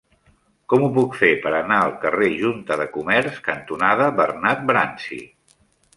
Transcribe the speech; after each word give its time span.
Com 0.71 0.85
ho 0.85 0.87
puc 0.93 1.17
fer 1.17 1.29
per 1.43 1.51
anar 1.57 1.77
al 1.89 1.93
carrer 2.05 2.29
Junta 2.41 2.77
de 2.83 2.89
Comerç 2.97 3.37
cantonada 3.49 4.11
Bernat 4.23 4.65
Bransi? 4.73 5.25